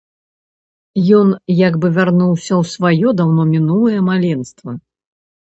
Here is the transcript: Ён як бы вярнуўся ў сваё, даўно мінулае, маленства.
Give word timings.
Ён 1.17 1.27
як 1.67 1.77
бы 1.83 1.91
вярнуўся 1.97 2.53
ў 2.61 2.71
сваё, 2.73 3.07
даўно 3.21 3.47
мінулае, 3.53 3.99
маленства. 4.09 4.71